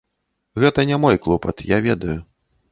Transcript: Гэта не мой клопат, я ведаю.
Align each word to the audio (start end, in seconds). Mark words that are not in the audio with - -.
Гэта 0.63 0.85
не 0.93 0.97
мой 1.05 1.21
клопат, 1.27 1.63
я 1.77 1.81
ведаю. 1.91 2.19